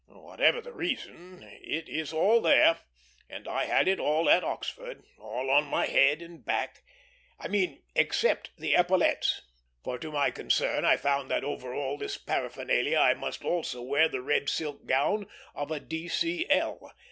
Whatever 0.07 0.61
the 0.61 0.73
reason, 0.73 1.43
it 1.63 1.87
is 1.87 2.11
all 2.11 2.41
there, 2.41 2.79
and 3.29 3.47
I 3.47 3.65
had 3.65 3.87
it 3.87 3.99
all 3.99 4.27
at 4.31 4.43
Oxford; 4.43 5.03
all 5.19 5.51
on 5.51 5.65
my 5.65 5.85
head 5.85 6.23
and 6.23 6.43
back, 6.43 6.81
I 7.39 7.47
mean, 7.47 7.83
except 7.95 8.49
the 8.57 8.73
epaulettes. 8.75 9.43
For 9.83 9.99
to 9.99 10.11
my 10.11 10.31
concern 10.31 10.85
I 10.85 10.97
found 10.97 11.29
that 11.29 11.43
over 11.43 11.71
all 11.75 11.99
this 11.99 12.17
paraphernalia 12.17 12.97
I 12.97 13.13
must 13.13 13.45
also 13.45 13.83
wear 13.83 14.09
the 14.09 14.23
red 14.23 14.49
silk 14.49 14.87
gown 14.87 15.27
of 15.53 15.69
a 15.69 15.79
D.C.L. 15.79 16.93